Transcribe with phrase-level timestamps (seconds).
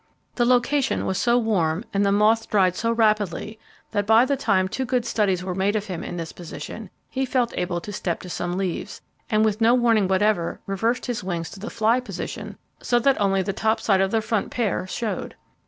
[0.33, 3.59] The location was so warm, and the moth dried so rapidly,
[3.91, 7.23] that by the time two good studies were made of him in this position, he
[7.23, 11.51] felt able to step to some leaves, and with no warning whatever, reversed his wings
[11.51, 15.35] to the 'fly' position, so that only the top side of the front pair showed.